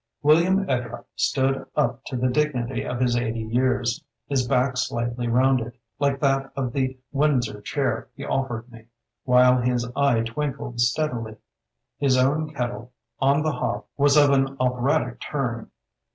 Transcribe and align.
William 0.23 0.67
Ed 0.67 0.89
rupt 0.91 1.11
stood 1.15 1.63
up 1.75 2.03
to 2.05 2.15
the 2.17 2.27
dignity 2.27 2.83
of 2.83 2.99
his 2.99 3.15
eighty 3.15 3.41
years, 3.43 4.03
his 4.27 4.47
back 4.47 4.75
slightly 4.75 5.27
rounded 5.27 5.77
like 5.99 6.19
that 6.19 6.51
of 6.55 6.73
the 6.73 6.97
Windsor 7.11 7.61
chair 7.61 8.09
he 8.15 8.25
of 8.25 8.47
fered 8.47 8.67
me, 8.71 8.85
while 9.25 9.61
his 9.61 9.87
eye 9.95 10.21
twinkled 10.21 10.79
stead 10.79 11.11
ily. 11.11 11.35
His 11.99 12.17
own 12.17 12.51
kettle 12.51 12.93
on 13.19 13.43
the 13.43 13.51
hob 13.51 13.85
was 13.95 14.17
of 14.17 14.31
an 14.31 14.57
operatic 14.59 15.19
turn. 15.21 15.69